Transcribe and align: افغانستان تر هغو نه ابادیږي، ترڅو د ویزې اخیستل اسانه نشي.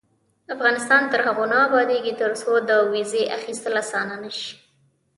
افغانستان 0.55 1.01
تر 1.11 1.19
هغو 1.27 1.45
نه 1.51 1.57
ابادیږي، 1.67 2.13
ترڅو 2.21 2.51
د 2.69 2.71
ویزې 2.91 3.23
اخیستل 3.37 3.73
اسانه 3.83 4.15
نشي. 4.23 4.53